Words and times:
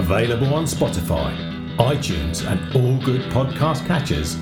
Available 0.00 0.54
on 0.54 0.64
Spotify, 0.64 1.36
iTunes, 1.76 2.50
and 2.50 2.58
all 2.74 2.96
good 3.04 3.20
podcast 3.30 3.86
catchers. 3.86 4.38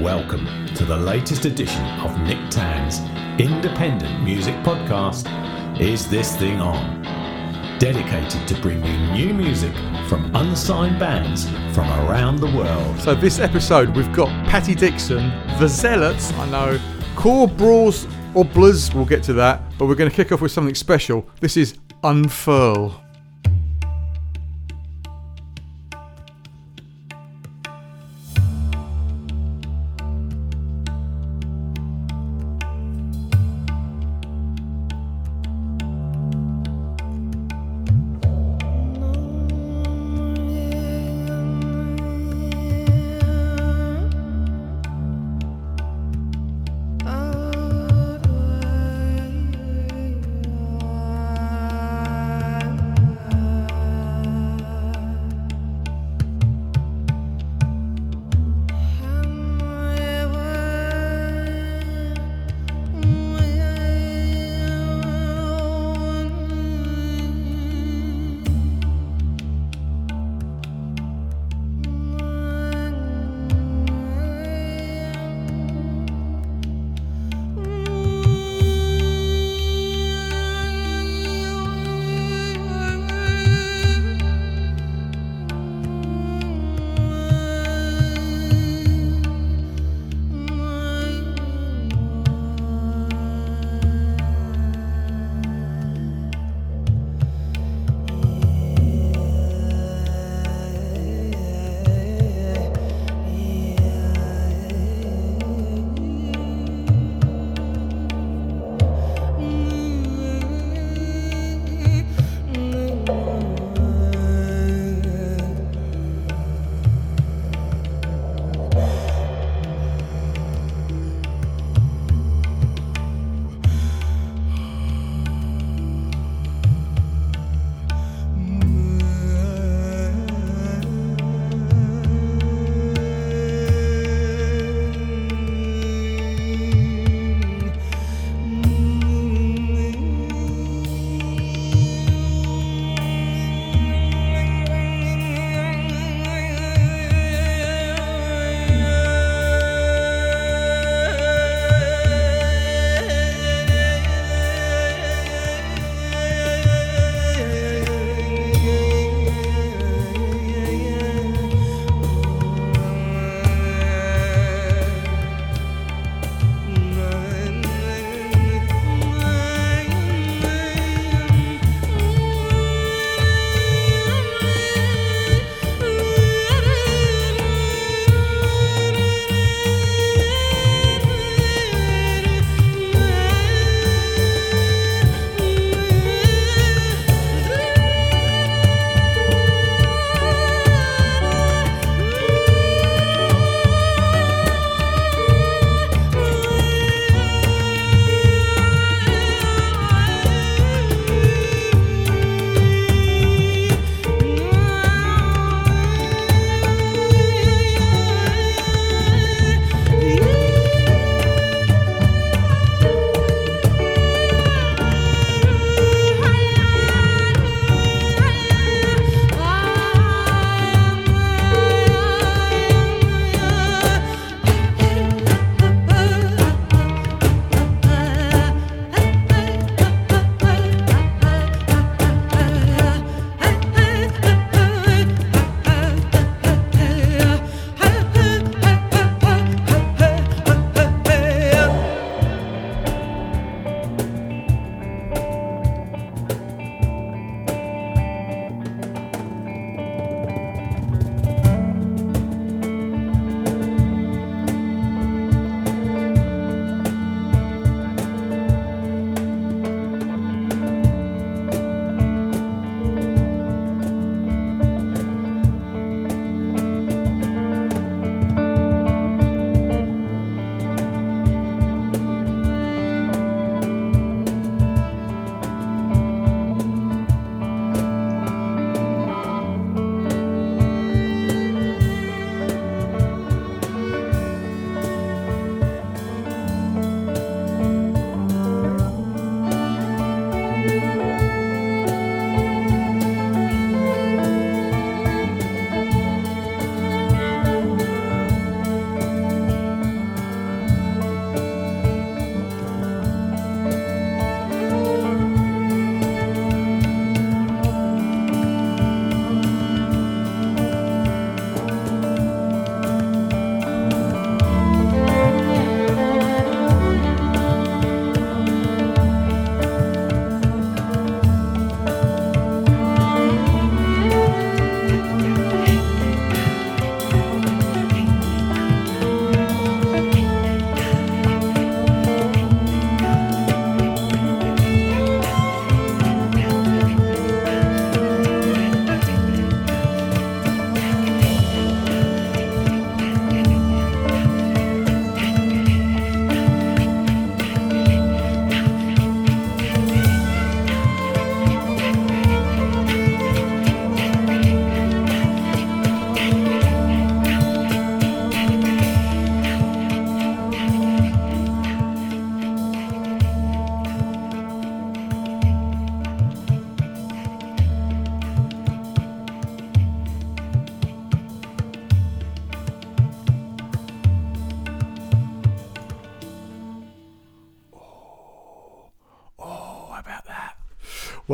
Welcome 0.00 0.46
to 0.74 0.86
the 0.86 0.96
latest 0.96 1.44
edition 1.44 1.84
of 2.00 2.18
Nick 2.20 2.38
Tan's 2.48 3.00
independent 3.38 4.24
music 4.24 4.54
podcast, 4.64 5.28
Is 5.78 6.08
This 6.08 6.34
Thing 6.36 6.58
On? 6.58 7.02
Dedicated 7.78 8.48
to 8.48 8.58
bringing 8.62 9.12
new 9.12 9.34
music 9.34 9.74
from 10.08 10.34
unsigned 10.34 10.98
bands 10.98 11.50
from 11.74 11.86
around 12.08 12.36
the 12.36 12.50
world. 12.56 12.98
So 12.98 13.14
this 13.14 13.40
episode 13.40 13.94
we've 13.94 14.12
got 14.14 14.28
Patti 14.48 14.74
Dixon, 14.74 15.28
The 15.60 15.68
Zealots, 15.68 16.32
I 16.32 16.48
know, 16.48 16.80
Core 17.14 17.46
Brawls 17.46 18.06
or 18.34 18.46
Blizz, 18.46 18.94
we'll 18.94 19.04
get 19.04 19.22
to 19.24 19.34
that, 19.34 19.60
but 19.78 19.84
we're 19.84 19.96
going 19.96 20.10
to 20.10 20.16
kick 20.16 20.32
off 20.32 20.40
with 20.40 20.50
something 20.50 20.74
special. 20.74 21.28
This 21.40 21.58
is 21.58 21.76
Unfurl. 22.02 23.03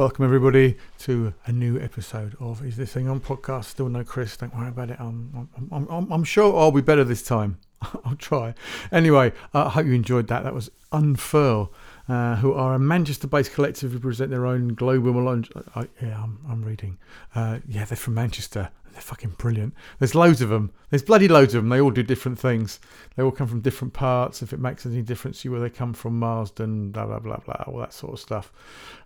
Welcome 0.01 0.25
everybody 0.25 0.79
to 1.01 1.35
a 1.45 1.53
new 1.53 1.79
episode 1.79 2.35
of 2.41 2.65
Is 2.65 2.79
This 2.79 2.95
Thing 2.95 3.07
on 3.07 3.21
podcast. 3.21 3.67
Still 3.67 3.91
no 3.91 4.03
Chris. 4.03 4.35
Don't 4.35 4.57
worry 4.57 4.69
about 4.69 4.89
it. 4.89 4.99
I'm 4.99 5.47
I'm, 5.71 5.87
I'm, 5.91 6.11
I'm 6.11 6.25
sure 6.25 6.59
I'll 6.59 6.73
be 6.73 6.81
better 6.81 7.05
this 7.05 7.23
time. 7.23 7.59
I'll 7.83 8.17
try. 8.17 8.55
Anyway, 8.91 9.35
I 9.53 9.69
hope 9.69 9.85
you 9.85 9.93
enjoyed 9.93 10.29
that. 10.29 10.43
That 10.43 10.55
was 10.55 10.71
Unfurl, 10.91 11.69
uh, 12.11 12.35
who 12.37 12.53
are 12.53 12.75
a 12.75 12.79
Manchester-based 12.79 13.53
collective 13.53 13.93
who 13.93 14.01
present 14.01 14.31
their 14.31 14.45
own 14.45 14.75
global 14.75 15.13
melange. 15.13 15.49
Uh, 15.77 15.85
yeah, 16.03 16.21
I'm, 16.21 16.41
I'm 16.49 16.65
reading. 16.65 16.99
Uh, 17.37 17.61
yeah, 17.69 17.85
they're 17.85 17.97
from 17.97 18.15
Manchester. 18.15 18.71
They're 18.91 19.01
fucking 19.01 19.37
brilliant. 19.39 19.75
There's 20.01 20.17
loads 20.17 20.43
of 20.43 20.49
them. 20.49 20.73
There's 20.91 21.05
bloody 21.05 21.29
loads 21.29 21.55
of 21.55 21.63
them. 21.63 21.69
They 21.69 21.81
all 21.81 21.93
do 21.93 22.03
different 22.03 22.37
things. 22.37 22.81
They 23.15 23.23
all 23.23 23.31
come 23.31 23.47
from 23.47 23.61
different 23.61 23.95
parts. 23.95 24.43
If 24.43 24.53
it 24.53 24.59
makes 24.59 24.85
any 24.85 25.03
difference 25.03 25.43
to 25.43 25.49
you 25.49 25.53
where 25.53 25.61
they 25.61 25.71
come 25.71 25.93
from, 25.93 26.19
Marsden, 26.19 26.91
blah 26.91 27.07
blah 27.07 27.21
blah 27.21 27.37
blah, 27.37 27.63
all 27.69 27.79
that 27.79 27.93
sort 27.93 28.15
of 28.15 28.19
stuff. 28.19 28.53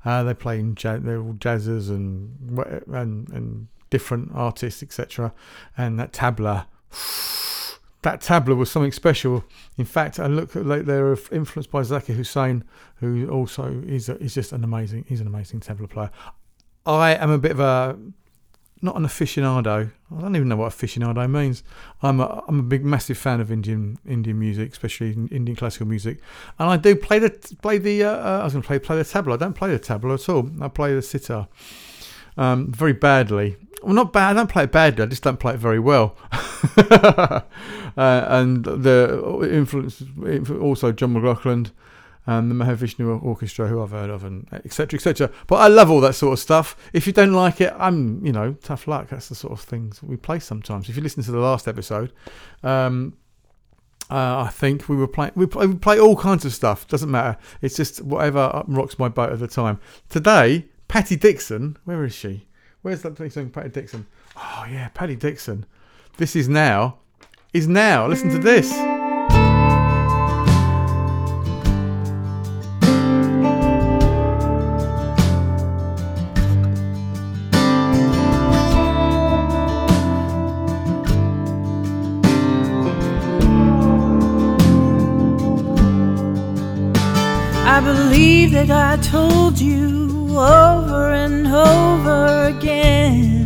Uh, 0.07 0.23
they 0.23 0.33
play 0.33 0.59
in 0.59 0.75
jazz. 0.75 1.03
They're 1.03 1.21
all 1.21 1.35
jazzers 1.35 1.91
and 1.91 2.59
and 2.91 3.29
and 3.29 3.69
different 3.91 4.31
artists, 4.33 4.83
etc. 4.83 5.35
And 5.77 6.01
that 6.01 6.13
tabla. 6.15 6.65
That 8.05 8.21
tabla 8.21 8.55
was 8.55 8.71
something 8.71 8.93
special. 8.93 9.47
In 9.79 9.87
fact, 9.87 10.21
I 10.21 10.27
look 10.27 10.55
like 10.55 10.85
they're 10.85 11.17
influenced 11.33 11.71
by 11.71 11.81
Zakir 11.81 12.15
Hussain, 12.15 12.63
who 12.97 13.31
also 13.31 13.83
is 13.87 14.11
a, 14.11 14.19
is 14.19 14.35
just 14.35 14.53
an 14.53 14.63
amazing. 14.63 15.07
He's 15.09 15.23
an 15.23 15.27
amazing 15.27 15.61
tabla 15.61 15.89
player. 15.89 16.11
I 16.85 17.15
am 17.15 17.31
a 17.31 17.39
bit 17.39 17.53
of 17.53 17.61
a 17.61 17.99
not 18.83 18.97
an 18.97 19.07
aficionado. 19.07 19.91
I 20.15 20.21
don't 20.21 20.37
even 20.37 20.49
know 20.49 20.57
what 20.57 20.71
aficionado 20.71 21.27
means. 21.31 21.63
I'm 22.03 22.21
a, 22.21 22.45
I'm 22.47 22.61
a 22.61 22.63
big, 22.63 22.85
massive 22.85 23.17
fan 23.17 23.41
of 23.41 23.51
Indian 23.51 23.99
Indian 24.07 24.39
music, 24.39 24.73
especially 24.73 25.13
Indian 25.13 25.57
classical 25.57 25.87
music, 25.87 26.19
and 26.59 26.69
I 26.69 26.77
do 26.77 26.95
play 26.95 27.19
the 27.19 27.31
play 27.63 27.79
the. 27.79 28.05
Uh, 28.05 28.11
uh 28.11 28.41
I 28.43 28.45
was 28.45 28.53
going 28.53 28.63
to 28.63 28.67
play 28.67 28.79
play 28.79 28.99
the 28.99 29.05
tabla. 29.05 29.33
I 29.33 29.37
don't 29.39 29.55
play 29.55 29.71
the 29.71 29.81
tabla 29.81 30.13
at 30.13 30.29
all. 30.29 30.51
I 30.63 30.69
play 30.69 30.95
the 30.95 31.01
sitar 31.01 31.49
um, 32.37 32.71
very 32.71 32.93
badly. 32.93 33.57
Well, 33.83 33.95
not 33.95 34.13
bad. 34.13 34.31
I 34.31 34.35
don't 34.35 34.51
play 34.51 34.65
it 34.65 34.73
badly. 34.73 35.05
I 35.05 35.07
just 35.07 35.23
don't 35.23 35.41
play 35.41 35.55
it 35.55 35.59
very 35.59 35.79
well. 35.79 36.19
uh, 36.91 37.43
and 37.97 38.65
the 38.65 39.49
influence 39.51 40.03
also 40.61 40.93
John 40.93 41.13
McLaughlin 41.13 41.71
and 42.27 42.51
the 42.51 42.55
Mahavishnu 42.55 43.23
Orchestra, 43.23 43.69
who 43.69 43.83
I've 43.83 43.91
heard 43.91 44.11
of, 44.11 44.25
and 44.25 44.49
etc. 44.53 44.97
etc. 44.97 45.31
But 45.47 45.57
I 45.57 45.69
love 45.69 45.91
all 45.91 46.01
that 46.01 46.15
sort 46.15 46.33
of 46.33 46.39
stuff. 46.39 46.77
If 46.93 47.07
you 47.07 47.13
don't 47.13 47.35
like 47.35 47.61
it, 47.61 47.73
I'm, 47.77 48.25
you 48.25 48.33
know, 48.33 48.55
tough 48.63 48.89
luck. 48.89 49.09
That's 49.09 49.29
the 49.29 49.35
sort 49.35 49.53
of 49.53 49.61
things 49.61 50.03
we 50.03 50.17
play 50.17 50.39
sometimes. 50.39 50.89
If 50.89 50.97
you 50.97 51.03
listen 51.03 51.23
to 51.25 51.33
the 51.33 51.39
last 51.39 51.69
episode, 51.69 52.13
um, 52.63 53.17
uh, 54.11 54.45
I 54.47 54.51
think 54.51 54.89
we 54.89 54.97
were 54.97 55.09
playing. 55.09 55.33
We 55.35 55.47
play, 55.47 55.67
we 55.67 55.75
play 55.75 55.99
all 55.99 56.17
kinds 56.17 56.45
of 56.47 56.55
stuff. 56.55 56.89
Doesn't 56.89 57.11
matter. 57.11 57.37
It's 57.61 57.77
just 57.77 58.03
whatever 58.03 58.65
rocks 58.67 58.99
my 58.99 59.09
boat 59.09 59.33
at 59.33 59.39
the 59.39 59.49
time. 59.49 59.79
Today, 60.09 60.67
Patti 60.89 61.17
Dixon. 61.17 61.77
Where 61.85 62.05
is 62.05 62.15
she? 62.15 62.47
Where's 62.83 63.03
that 63.03 63.17
song, 63.33 63.51
Patti 63.51 63.69
Dixon? 63.69 64.07
Oh 64.37 64.67
yeah, 64.71 64.89
Patti 64.89 65.17
Dixon. 65.17 65.67
This 66.17 66.37
is 66.37 66.49
now. 66.49 66.99
Is 67.53 67.67
now. 67.67 68.07
Listen 68.07 68.31
to 68.31 68.39
this. 68.39 68.73
I 87.67 87.81
believe 87.81 88.53
that 88.53 88.71
I 88.71 89.03
told 89.03 89.59
you 89.59 90.29
over 90.39 91.11
and 91.11 91.45
over 91.49 92.47
again. 92.57 93.44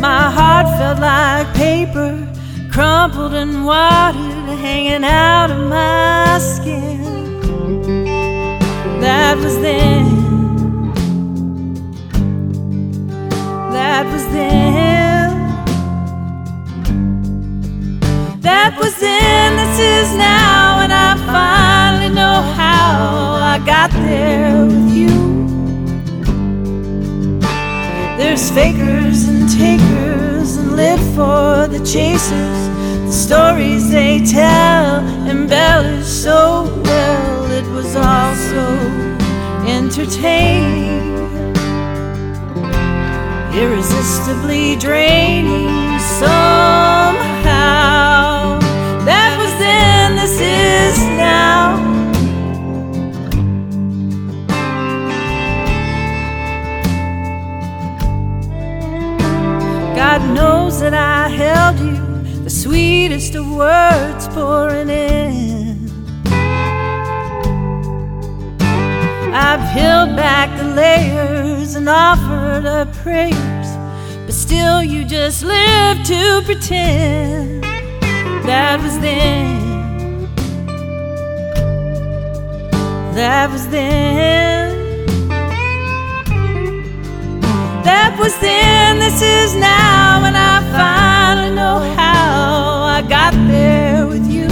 My 0.00 0.30
heart 0.30 0.66
felt 0.78 1.00
like 1.00 1.52
paper, 1.54 2.26
crumpled 2.70 3.34
and 3.34 3.66
watered, 3.66 4.58
hanging 4.60 5.02
out 5.04 5.50
of 5.50 5.68
my 5.68 6.38
skin. 6.38 7.02
That 9.00 9.38
was 9.38 9.58
then. 9.58 10.06
That 13.72 14.06
was 14.12 14.24
then. 14.26 15.30
That 18.40 18.78
was 18.78 18.94
then. 19.00 19.56
This 19.56 19.78
is 19.80 20.16
now 20.16 20.80
and 20.80 20.92
I 20.92 21.16
finally 21.26 22.14
know 22.14 22.40
how 22.54 23.38
I 23.42 23.58
got 23.66 23.90
there 23.90 24.64
with 24.64 24.90
you. 24.94 25.08
There's 28.16 28.50
fakers 28.50 29.07
takers 29.58 30.56
and 30.56 30.76
live 30.76 31.00
for 31.16 31.66
the 31.66 31.80
chasers. 31.84 32.60
The 33.06 33.12
stories 33.12 33.90
they 33.90 34.24
tell 34.24 35.04
embellish 35.26 36.06
so 36.06 36.64
well, 36.84 37.50
it 37.50 37.66
was 37.74 37.96
also 37.96 38.64
entertaining, 39.66 41.02
irresistibly 43.52 44.76
draining 44.76 45.98
somehow. 46.20 47.38
Knows 60.38 60.78
that 60.78 60.94
I 60.94 61.28
held 61.28 61.76
you, 61.80 61.96
the 62.44 62.50
sweetest 62.50 63.34
of 63.34 63.44
words 63.64 64.28
pouring 64.28 64.88
in. 64.88 65.90
I've 69.44 69.62
peeled 69.74 70.14
back 70.24 70.48
the 70.56 70.68
layers 70.82 71.74
and 71.74 71.88
offered 71.88 72.66
up 72.66 72.92
prayers, 73.02 73.68
but 74.26 74.34
still 74.46 74.80
you 74.80 75.04
just 75.04 75.42
live 75.42 75.96
to 76.12 76.42
pretend 76.44 77.64
that 78.48 78.76
was 78.80 78.96
then. 79.00 80.28
That 83.18 83.50
was 83.50 83.66
then. 83.68 84.57
That 87.84 88.16
was 88.18 88.36
then, 88.38 88.98
this 88.98 89.22
is 89.22 89.54
now, 89.54 90.24
and 90.24 90.36
I 90.36 90.60
finally 90.72 91.54
know 91.54 91.80
how 91.94 92.82
I 92.82 93.02
got 93.02 93.32
there 93.48 94.06
with 94.06 94.26
you. 94.30 94.48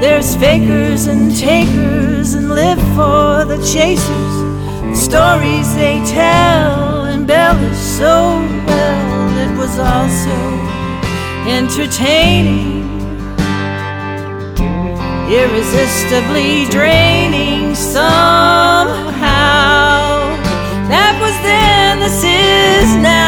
There's 0.00 0.36
fakers 0.36 1.06
and 1.06 1.34
takers, 1.36 2.34
and 2.34 2.50
live 2.50 2.78
for 2.94 3.44
the 3.44 3.58
chasers. 3.64 4.34
The 4.90 4.96
stories 4.96 5.74
they 5.74 6.02
tell 6.04 7.04
embellish 7.06 7.76
so 7.76 8.40
well, 8.66 9.38
it 9.38 9.52
was 9.58 9.78
also 9.78 10.36
entertaining, 11.48 12.88
irresistibly 15.30 16.66
draining 16.70 17.74
somehow. 17.74 19.39
Now. 22.96 23.19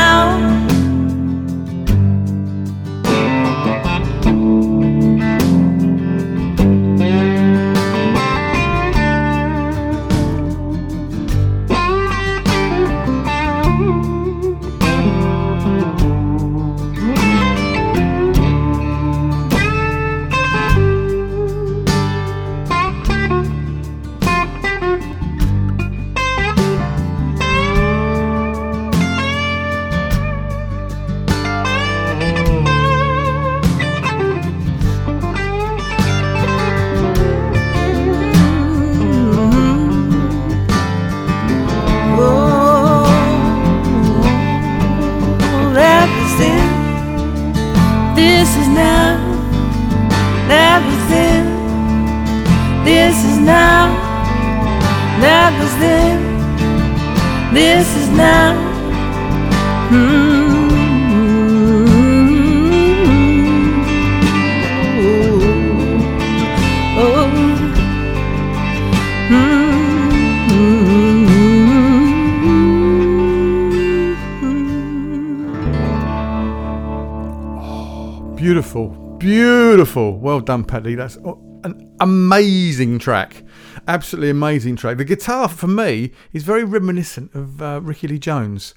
Beautiful. 79.83 80.17
Well 80.17 80.39
done, 80.39 80.63
Patti. 80.63 80.95
That's 80.95 81.17
an 81.17 81.97
amazing 81.99 83.01
track. 83.01 83.43
Absolutely 83.89 84.31
amazing 84.31 84.77
track. 84.77 84.97
The 84.97 85.05
guitar, 85.05 85.49
for 85.49 85.67
me, 85.67 86.13
is 86.33 86.45
very 86.45 86.63
reminiscent 86.63 87.35
of 87.35 87.61
uh, 87.61 87.81
Rickie 87.83 88.07
Lee 88.07 88.21
Jones. 88.21 88.75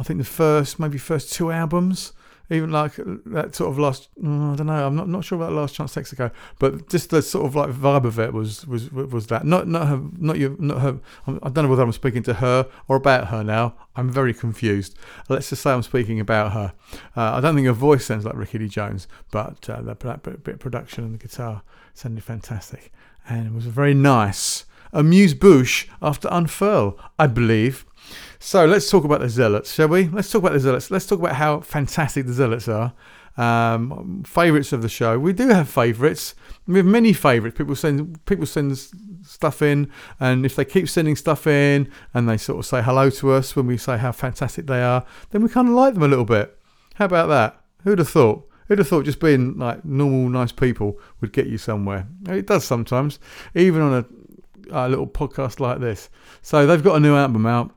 I 0.00 0.02
think 0.02 0.18
the 0.18 0.24
first, 0.24 0.80
maybe 0.80 0.98
first 0.98 1.32
two 1.32 1.52
albums, 1.52 2.12
even 2.50 2.70
like 2.70 2.94
that 3.26 3.54
sort 3.54 3.70
of 3.70 3.78
last. 3.78 4.08
mm, 4.20 4.52
I 4.52 4.56
don't 4.56 4.66
know. 4.66 4.86
I'm 4.86 4.96
not, 4.96 5.08
not 5.08 5.24
sure 5.24 5.36
about 5.36 5.52
Last 5.52 5.74
Chance 5.74 5.94
Texaco, 5.94 6.30
but 6.58 6.88
just 6.88 7.10
the 7.10 7.20
sort 7.20 7.46
of 7.46 7.54
like 7.54 7.70
vibe 7.70 8.04
of 8.04 8.18
it 8.18 8.32
was 8.32 8.66
was 8.66 8.90
was 8.90 9.26
that. 9.26 9.44
Not 9.44 9.68
not 9.68 9.88
her, 9.88 10.00
not 10.18 10.38
you, 10.38 10.56
not 10.58 10.80
her. 10.80 11.00
I 11.26 11.32
don't 11.50 11.64
know 11.64 11.68
whether 11.68 11.82
I'm 11.82 11.92
speaking 11.92 12.22
to 12.24 12.34
her 12.34 12.66
or 12.88 12.96
about 12.96 13.28
her 13.28 13.44
now. 13.44 13.74
I'm 13.96 14.10
very 14.10 14.32
confused. 14.32 14.96
Let's 15.28 15.50
just 15.50 15.62
say 15.62 15.72
I'm 15.72 15.82
speaking 15.82 16.20
about 16.20 16.52
her. 16.52 16.72
Uh, 17.16 17.34
I 17.34 17.40
don't 17.40 17.54
think 17.54 17.66
her 17.66 17.72
voice 17.72 18.06
sounds 18.06 18.24
like 18.24 18.36
Rickie 18.36 18.58
Lee 18.58 18.68
Jones, 18.68 19.08
but 19.30 19.68
uh, 19.68 19.82
that, 19.82 20.00
that 20.00 20.22
bit, 20.22 20.44
bit 20.44 20.54
of 20.54 20.60
production 20.60 21.04
and 21.04 21.14
the 21.14 21.18
guitar 21.18 21.62
sounded 21.94 22.24
fantastic, 22.24 22.92
and 23.28 23.46
it 23.46 23.52
was 23.52 23.66
a 23.66 23.70
very 23.70 23.94
nice 23.94 24.64
amuse 24.92 25.34
bouche 25.34 25.86
after 26.00 26.28
Unfurl, 26.30 26.98
I 27.18 27.26
believe. 27.26 27.84
So 28.38 28.66
let's 28.66 28.90
talk 28.90 29.04
about 29.04 29.20
the 29.20 29.28
Zealots, 29.28 29.74
shall 29.74 29.88
we? 29.88 30.08
Let's 30.08 30.30
talk 30.30 30.42
about 30.42 30.52
the 30.52 30.60
Zealots. 30.60 30.90
Let's 30.90 31.06
talk 31.06 31.18
about 31.18 31.34
how 31.34 31.60
fantastic 31.60 32.26
the 32.26 32.32
Zealots 32.32 32.68
are. 32.68 32.92
Um, 33.36 34.24
favorites 34.26 34.72
of 34.72 34.82
the 34.82 34.88
show. 34.88 35.18
We 35.18 35.32
do 35.32 35.48
have 35.48 35.68
favorites. 35.68 36.34
We 36.66 36.78
have 36.78 36.86
many 36.86 37.12
favorites. 37.12 37.56
People 37.56 37.76
send 37.76 38.24
people 38.26 38.46
send 38.46 38.76
stuff 39.22 39.62
in, 39.62 39.90
and 40.18 40.44
if 40.44 40.56
they 40.56 40.64
keep 40.64 40.88
sending 40.88 41.14
stuff 41.14 41.46
in, 41.46 41.90
and 42.14 42.28
they 42.28 42.36
sort 42.36 42.58
of 42.58 42.66
say 42.66 42.82
hello 42.82 43.10
to 43.10 43.32
us 43.32 43.54
when 43.54 43.66
we 43.66 43.76
say 43.76 43.96
how 43.96 44.10
fantastic 44.10 44.66
they 44.66 44.82
are, 44.82 45.04
then 45.30 45.42
we 45.42 45.48
kind 45.48 45.68
of 45.68 45.74
like 45.74 45.94
them 45.94 46.02
a 46.02 46.08
little 46.08 46.24
bit. 46.24 46.58
How 46.94 47.04
about 47.04 47.28
that? 47.28 47.60
Who'd 47.84 48.00
have 48.00 48.08
thought? 48.08 48.48
Who'd 48.66 48.78
have 48.78 48.88
thought 48.88 49.04
just 49.04 49.20
being 49.20 49.56
like 49.56 49.84
normal, 49.84 50.28
nice 50.28 50.52
people 50.52 50.98
would 51.20 51.32
get 51.32 51.46
you 51.46 51.58
somewhere? 51.58 52.06
It 52.28 52.46
does 52.46 52.64
sometimes, 52.64 53.18
even 53.54 53.82
on 53.82 54.04
a, 54.72 54.86
a 54.86 54.88
little 54.88 55.06
podcast 55.06 55.60
like 55.60 55.78
this. 55.78 56.10
So 56.42 56.66
they've 56.66 56.82
got 56.82 56.96
a 56.96 57.00
new 57.00 57.14
album 57.14 57.46
out 57.46 57.72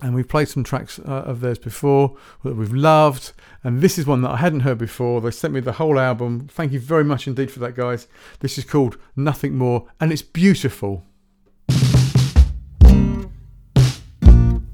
and 0.00 0.14
we've 0.14 0.28
played 0.28 0.48
some 0.48 0.64
tracks 0.64 0.98
uh, 1.00 1.24
of 1.26 1.40
theirs 1.40 1.58
before 1.58 2.16
that 2.44 2.56
we've 2.56 2.72
loved. 2.72 3.32
And 3.64 3.80
this 3.80 3.98
is 3.98 4.06
one 4.06 4.22
that 4.22 4.30
i 4.30 4.36
hadn't 4.36 4.60
heard 4.60 4.78
before. 4.78 5.20
They 5.20 5.30
sent 5.30 5.52
me 5.54 5.60
the 5.60 5.72
whole 5.72 5.98
album. 5.98 6.48
Thank 6.48 6.72
you 6.72 6.80
very 6.80 7.04
much 7.04 7.26
indeed 7.26 7.50
for 7.50 7.58
that 7.60 7.74
guys. 7.74 8.08
This 8.40 8.58
is 8.58 8.64
called 8.64 8.96
nothing 9.16 9.56
more 9.56 9.88
and 10.00 10.12
it's 10.12 10.22
beautiful. 10.22 11.04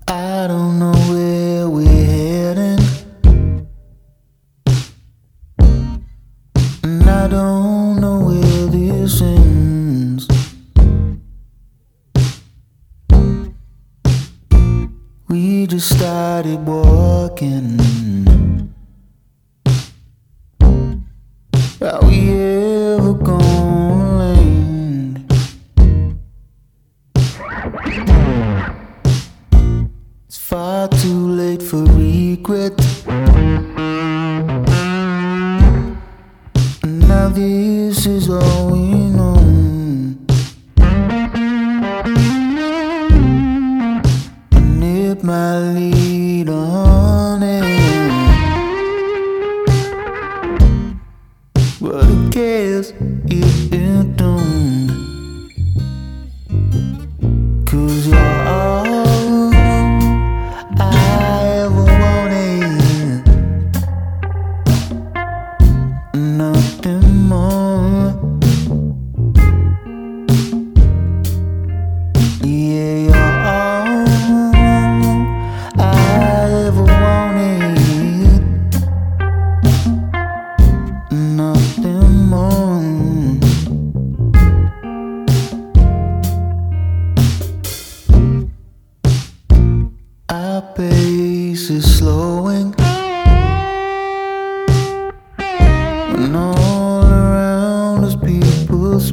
I 0.06 0.46
don't 0.46 0.78
know 0.78 0.92
started 16.44 16.66
walking. 16.66 17.83
It 53.26 53.70
don't? 53.70 53.83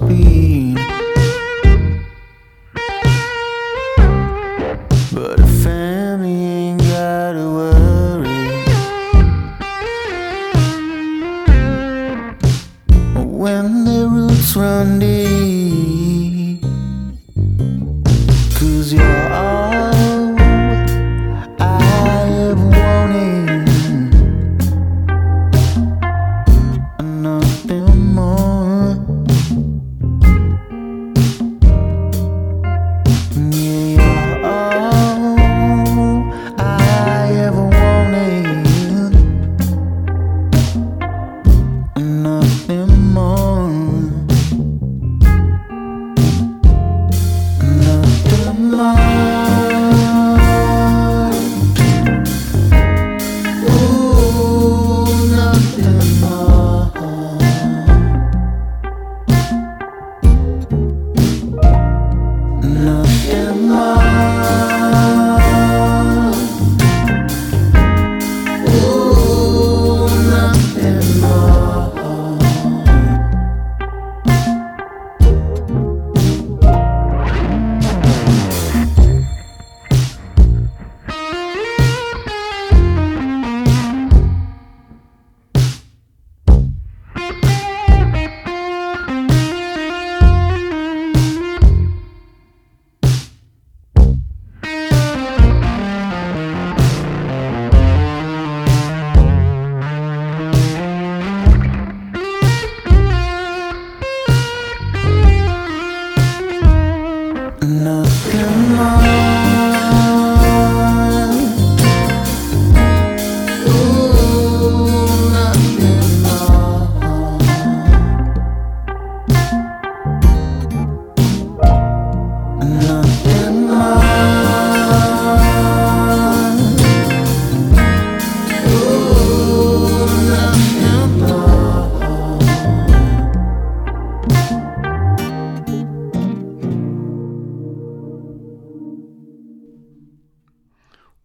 People 0.08 0.41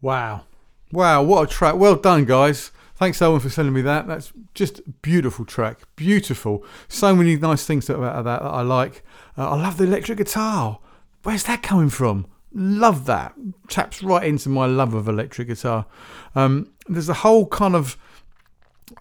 Wow. 0.07 0.45
Wow, 0.93 1.25
what 1.25 1.43
a 1.43 1.53
track. 1.53 1.75
Well 1.75 1.97
done, 1.97 2.27
guys. 2.27 2.71
Thanks, 2.95 3.21
Owen, 3.21 3.41
for 3.41 3.49
sending 3.49 3.75
me 3.75 3.83
that. 3.83 4.07
That's 4.07 4.33
just 4.55 5.03
beautiful 5.03 5.45
track. 5.45 5.81
Beautiful. 5.97 6.65
So 6.87 7.17
many 7.17 7.35
nice 7.35 7.67
things 7.67 7.91
about 7.91 8.23
that 8.23 8.41
that 8.41 8.47
I 8.47 8.63
like. 8.63 9.03
Uh, 9.37 9.51
I 9.51 9.61
love 9.61 9.79
the 9.79 9.85
electric 9.85 10.19
guitar. 10.19 10.79
Where's 11.25 11.43
that 11.47 11.65
coming 11.65 11.91
from? 11.91 12.29
Love 12.55 13.07
that. 13.07 13.35
Taps 13.69 14.01
right 14.01 14.25
into 14.25 14.49
my 14.49 14.67
love 14.67 14.95
of 14.95 15.09
electric 15.09 15.49
guitar. 15.49 15.87
Um, 16.37 16.71
there's 16.87 17.09
a 17.09 17.15
whole 17.25 17.49
kind 17.49 17.75
of 17.75 17.99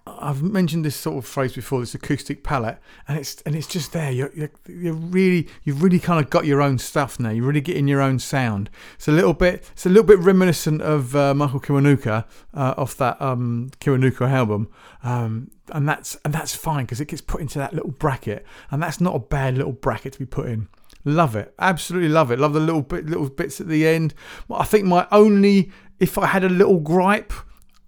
I've 0.04 0.42
mentioned 0.42 0.84
this 0.84 0.96
sort 0.96 1.16
of 1.16 1.26
phrase 1.26 1.54
before, 1.54 1.78
this 1.78 1.94
acoustic 1.94 2.42
palette, 2.42 2.78
and 3.06 3.16
it's 3.16 3.40
and 3.42 3.54
it's 3.54 3.68
just 3.68 3.92
there. 3.92 4.10
You're, 4.10 4.32
you're, 4.34 4.50
you're 4.66 4.92
really 4.92 5.48
you've 5.62 5.80
really 5.80 6.00
kind 6.00 6.22
of 6.22 6.28
got 6.28 6.44
your 6.44 6.60
own 6.60 6.78
stuff 6.78 7.20
now. 7.20 7.30
You're 7.30 7.46
really 7.46 7.60
getting 7.60 7.86
your 7.86 8.00
own 8.00 8.18
sound. 8.18 8.68
It's 8.96 9.06
a 9.06 9.12
little 9.12 9.32
bit 9.32 9.70
it's 9.72 9.86
a 9.86 9.88
little 9.88 10.04
bit 10.04 10.18
reminiscent 10.18 10.82
of 10.82 11.14
uh, 11.14 11.34
Michael 11.34 11.60
Kiwanuka 11.60 12.24
uh, 12.52 12.74
off 12.76 12.96
that 12.96 13.20
um, 13.22 13.70
Kiwanuka 13.80 14.28
album, 14.28 14.68
um, 15.04 15.52
and 15.70 15.88
that's 15.88 16.16
and 16.24 16.34
that's 16.34 16.54
fine 16.54 16.84
because 16.84 17.00
it 17.00 17.06
gets 17.06 17.22
put 17.22 17.40
into 17.40 17.60
that 17.60 17.72
little 17.72 17.92
bracket, 17.92 18.44
and 18.72 18.82
that's 18.82 19.00
not 19.00 19.14
a 19.14 19.20
bad 19.20 19.56
little 19.56 19.72
bracket 19.72 20.14
to 20.14 20.18
be 20.18 20.26
put 20.26 20.46
in. 20.46 20.68
Love 21.04 21.36
it, 21.36 21.54
absolutely 21.60 22.08
love 22.08 22.32
it. 22.32 22.40
Love 22.40 22.54
the 22.54 22.60
little 22.60 22.82
bit 22.82 23.06
little 23.06 23.28
bits 23.28 23.60
at 23.60 23.68
the 23.68 23.86
end. 23.86 24.14
I 24.50 24.64
think 24.64 24.84
my 24.84 25.06
only 25.12 25.70
if 26.00 26.18
I 26.18 26.26
had 26.26 26.42
a 26.42 26.48
little 26.48 26.80
gripe 26.80 27.32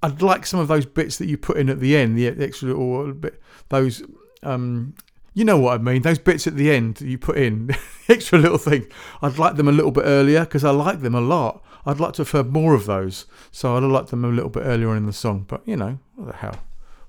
I'd 0.03 0.23
like 0.23 0.47
some 0.47 0.61
of 0.61 0.69
those 0.69 0.87
bits 0.87 1.17
that 1.19 1.29
you 1.29 1.37
put 1.37 1.57
in 1.57 1.69
at 1.69 1.81
the 1.81 1.97
end, 1.97 2.17
the 2.17 2.29
extra 2.29 2.69
little 2.69 3.13
bit, 3.13 3.41
those, 3.69 4.03
um, 4.43 4.95
you 5.35 5.45
know 5.45 5.59
what 5.59 5.75
I 5.75 5.83
mean, 5.83 6.03
those 6.03 6.19
bits 6.19 6.47
at 6.47 6.55
the 6.55 6.71
end 6.71 7.01
you 7.01 7.19
put 7.19 7.37
in, 7.37 7.71
extra 8.09 8.39
little 8.39 8.59
thing. 8.59 8.87
I'd 9.23 9.39
like 9.39 9.57
them 9.57 9.69
a 9.69 9.73
little 9.73 9.91
bit 9.91 10.05
earlier 10.05 10.41
because 10.41 10.65
I 10.65 10.71
like 10.71 11.01
them 11.01 11.15
a 11.15 11.21
lot. 11.21 11.65
I'd 11.85 12.01
like 12.01 12.13
to 12.15 12.23
have 12.23 12.31
heard 12.31 12.53
more 12.53 12.75
of 12.75 12.87
those, 12.87 13.27
so 13.51 13.77
I'd 13.77 13.83
have 13.83 13.91
liked 13.91 14.11
them 14.11 14.25
a 14.25 14.29
little 14.29 14.51
bit 14.51 14.65
earlier 14.65 14.91
on 14.91 14.99
in 14.99 15.07
the 15.07 15.13
song. 15.13 15.45
But 15.49 15.67
you 15.67 15.77
know, 15.77 15.99
what 16.15 16.27
the 16.27 16.37
hell? 16.37 16.57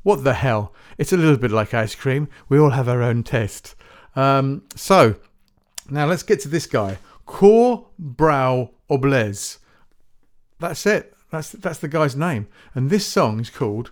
What 0.04 0.24
the 0.24 0.34
hell? 0.34 0.74
It's 0.98 1.12
a 1.12 1.18
little 1.18 1.38
bit 1.38 1.52
like 1.52 1.74
ice 1.74 1.96
cream. 1.96 2.30
We 2.48 2.58
all 2.58 2.70
have 2.70 2.88
our 2.88 3.02
own 3.02 3.24
taste. 3.24 3.76
Um, 4.16 4.64
so 4.76 5.16
now 5.90 6.06
let's 6.06 6.24
get 6.24 6.40
to 6.42 6.48
this 6.48 6.66
guy, 6.66 6.98
Coor 7.26 7.88
Brow 8.00 8.72
Obles. 8.90 9.58
That's 10.60 10.86
it. 10.86 11.14
That's 11.30 11.52
that's 11.52 11.80
the 11.80 11.88
guy's 11.88 12.16
name. 12.16 12.48
And 12.74 12.90
this 12.90 13.06
song 13.06 13.40
is 13.40 13.50
called 13.50 13.92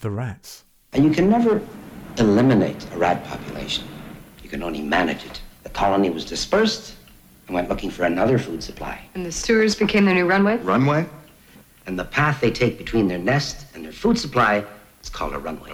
The 0.00 0.10
Rats. 0.10 0.64
And 0.92 1.04
you 1.04 1.10
can 1.10 1.30
never 1.30 1.60
eliminate 2.18 2.86
a 2.92 2.98
rat 2.98 3.24
population. 3.24 3.86
You 4.42 4.48
can 4.48 4.62
only 4.62 4.82
manage 4.82 5.24
it. 5.24 5.40
The 5.62 5.70
colony 5.70 6.10
was 6.10 6.24
dispersed 6.24 6.94
and 7.46 7.54
went 7.54 7.68
looking 7.68 7.90
for 7.90 8.04
another 8.04 8.38
food 8.38 8.62
supply. 8.62 9.00
And 9.14 9.24
the 9.24 9.32
sewers 9.32 9.74
became 9.74 10.04
their 10.04 10.14
new 10.14 10.26
runway? 10.26 10.56
Runway? 10.58 11.06
And 11.86 11.98
the 11.98 12.04
path 12.04 12.40
they 12.40 12.50
take 12.50 12.78
between 12.78 13.08
their 13.08 13.18
nest 13.18 13.66
and 13.74 13.84
their 13.84 13.92
food 13.92 14.18
supply 14.18 14.64
is 15.02 15.08
called 15.08 15.34
a 15.34 15.38
runway. 15.38 15.72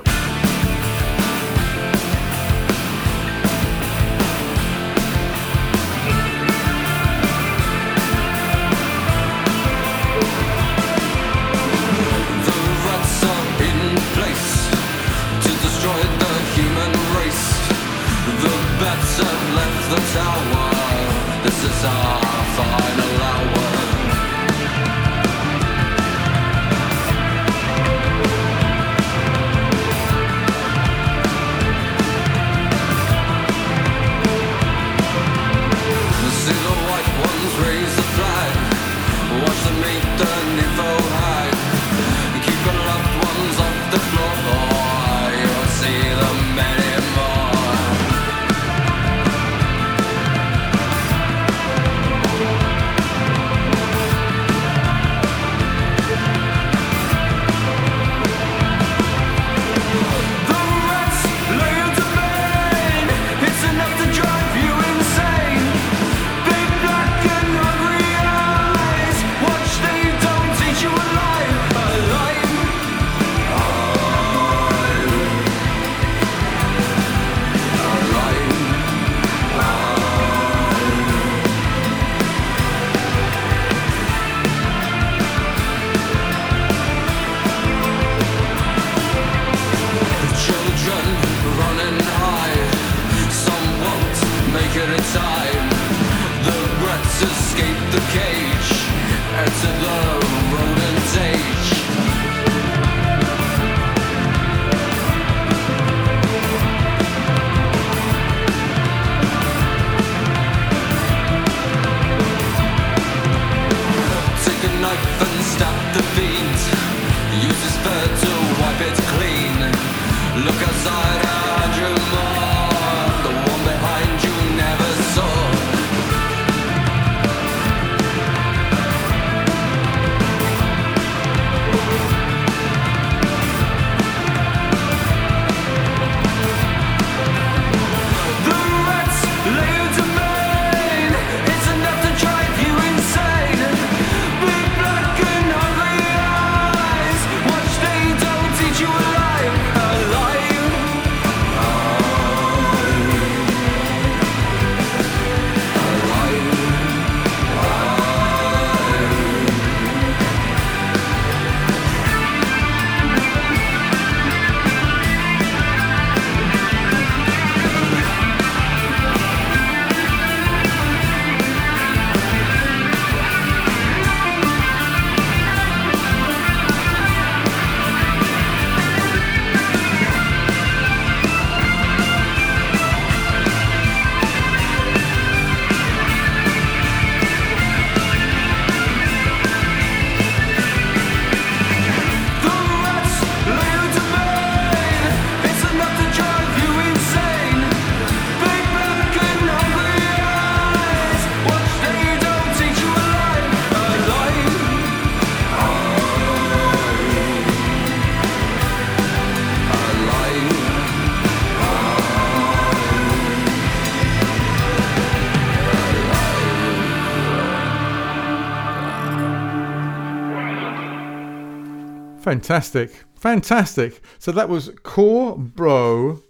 Fantastic. 222.23 223.05
Fantastic. 223.17 224.01
So 224.19 224.33
that 224.33 224.49
was 224.49 224.71
Core 224.85 225.37
Bro. 225.37 226.23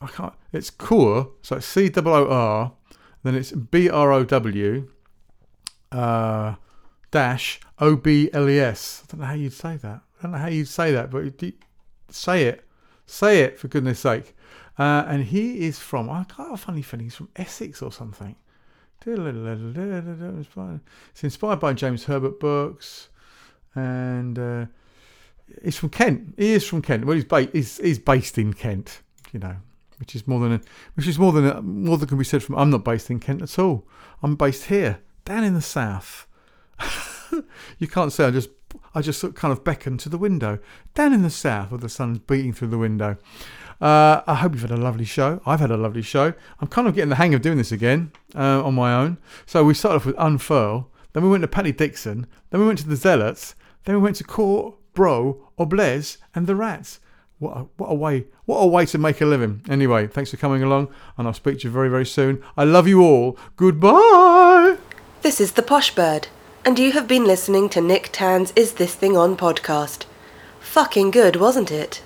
I 0.00 0.06
can't. 0.08 0.34
It's 0.52 0.68
Core. 0.68 1.30
So 1.42 1.56
it's 1.56 1.66
C 1.66 1.90
O 1.94 2.02
O 2.04 2.28
R. 2.28 2.72
Then 3.22 3.36
it's 3.36 3.52
B 3.52 3.88
R 3.88 4.12
O 4.12 4.24
W. 4.24 4.88
Uh, 5.92 6.54
dash 7.12 7.60
O 7.78 7.94
B 7.94 8.30
L 8.32 8.48
E 8.48 8.58
S. 8.58 9.04
I 9.04 9.12
don't 9.12 9.20
know 9.20 9.26
how 9.26 9.34
you'd 9.34 9.52
say 9.52 9.76
that. 9.76 10.00
I 10.18 10.22
don't 10.22 10.32
know 10.32 10.38
how 10.38 10.48
you'd 10.48 10.68
say 10.68 10.90
that, 10.90 11.10
but 11.10 11.24
say 12.08 12.44
it. 12.44 12.66
Say 13.06 13.40
it 13.40 13.60
for 13.60 13.68
goodness 13.68 14.00
sake. 14.00 14.34
Uh, 14.78 15.04
and 15.06 15.24
he 15.24 15.66
is 15.66 15.78
from. 15.78 16.10
I 16.10 16.24
got 16.36 16.52
a 16.52 16.56
funny 16.56 16.82
feeling 16.82 17.06
he's 17.06 17.14
from 17.14 17.28
Essex 17.36 17.80
or 17.82 17.92
something. 17.92 18.34
It's 19.04 19.18
inspired 21.24 21.60
by 21.60 21.72
James 21.74 22.04
Herbert 22.04 22.40
books, 22.40 23.08
and 23.74 24.38
uh, 24.38 24.66
he's 25.62 25.76
from 25.76 25.90
Kent. 25.90 26.34
He 26.36 26.52
is 26.52 26.66
from 26.66 26.82
Kent. 26.82 27.04
Well, 27.04 27.14
he's, 27.14 27.24
ba- 27.24 27.48
he's, 27.52 27.78
he's 27.78 27.98
based 27.98 28.38
in 28.38 28.52
Kent, 28.52 29.02
you 29.32 29.40
know, 29.40 29.56
which 29.98 30.14
is 30.14 30.26
more 30.26 30.40
than 30.40 30.52
a, 30.52 30.60
which 30.94 31.06
is 31.06 31.18
more 31.18 31.32
than 31.32 31.46
a, 31.46 31.62
more 31.62 31.98
than 31.98 32.08
can 32.08 32.18
be 32.18 32.24
said 32.24 32.42
from. 32.42 32.56
I'm 32.56 32.70
not 32.70 32.84
based 32.84 33.10
in 33.10 33.20
Kent 33.20 33.42
at 33.42 33.58
all. 33.58 33.86
I'm 34.22 34.36
based 34.36 34.64
here, 34.64 35.00
down 35.24 35.44
in 35.44 35.54
the 35.54 35.62
south. 35.62 36.26
you 37.78 37.86
can't 37.86 38.12
say 38.12 38.26
I 38.26 38.30
just 38.30 38.50
I 38.94 39.00
just 39.00 39.34
kind 39.34 39.52
of 39.52 39.64
beckon 39.64 39.96
to 39.98 40.08
the 40.08 40.18
window 40.18 40.58
down 40.94 41.12
in 41.12 41.22
the 41.22 41.30
south 41.30 41.70
where 41.70 41.78
the 41.78 41.88
sun's 41.88 42.18
beating 42.18 42.52
through 42.52 42.68
the 42.68 42.78
window. 42.78 43.16
Uh, 43.80 44.22
I 44.26 44.34
hope 44.36 44.52
you've 44.52 44.62
had 44.62 44.70
a 44.70 44.76
lovely 44.76 45.04
show. 45.04 45.40
I've 45.44 45.60
had 45.60 45.70
a 45.70 45.76
lovely 45.76 46.02
show. 46.02 46.34
I'm 46.60 46.68
kind 46.68 46.86
of 46.86 46.94
getting 46.94 47.08
the 47.08 47.16
hang 47.16 47.34
of 47.34 47.42
doing 47.42 47.58
this 47.58 47.72
again 47.72 48.12
uh, 48.34 48.62
on 48.62 48.74
my 48.74 48.94
own. 48.94 49.18
So 49.44 49.64
we 49.64 49.74
started 49.74 49.96
off 49.96 50.06
with 50.06 50.14
Unfurl, 50.18 50.88
then 51.12 51.22
we 51.24 51.28
went 51.28 51.42
to 51.42 51.48
Patti 51.48 51.72
Dixon, 51.72 52.26
then 52.50 52.60
we 52.60 52.66
went 52.66 52.78
to 52.78 52.88
the 52.88 52.96
Zealots, 52.96 53.54
then 53.84 53.96
we 53.96 54.00
went 54.00 54.16
to 54.16 54.24
Court, 54.24 54.76
Bro, 54.94 55.48
Obles, 55.58 56.18
and 56.34 56.46
the 56.46 56.56
Rats. 56.56 57.00
What 57.38 57.56
a, 57.56 57.60
what 57.76 57.88
a 57.88 57.94
way! 57.94 58.26
What 58.44 58.58
a 58.58 58.66
way 58.66 58.86
to 58.86 58.98
make 58.98 59.20
a 59.20 59.26
living. 59.26 59.62
Anyway, 59.68 60.06
thanks 60.06 60.30
for 60.30 60.36
coming 60.36 60.62
along, 60.62 60.88
and 61.16 61.26
I'll 61.26 61.34
speak 61.34 61.60
to 61.60 61.68
you 61.68 61.70
very 61.72 61.88
very 61.88 62.06
soon. 62.06 62.42
I 62.56 62.64
love 62.64 62.86
you 62.86 63.02
all. 63.02 63.36
Goodbye. 63.56 64.76
This 65.22 65.40
is 65.40 65.52
the 65.52 65.62
Posh 65.62 65.94
Bird, 65.94 66.28
and 66.64 66.78
you 66.78 66.92
have 66.92 67.08
been 67.08 67.24
listening 67.24 67.68
to 67.70 67.80
Nick 67.80 68.10
Tan's 68.12 68.52
Is 68.54 68.74
This 68.74 68.94
Thing 68.94 69.16
On 69.16 69.36
podcast. 69.36 70.04
Fucking 70.60 71.10
good, 71.10 71.36
wasn't 71.36 71.72
it? 71.72 72.02